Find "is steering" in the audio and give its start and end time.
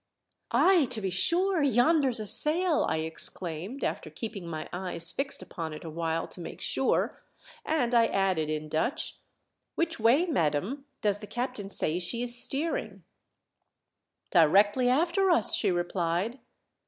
12.23-13.03